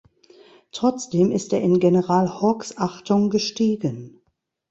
[0.71, 4.19] Trotzdem ist er in General Hawkes Achtung gestiegen.